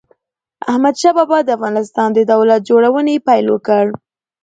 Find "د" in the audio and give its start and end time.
1.43-1.49, 2.13-2.19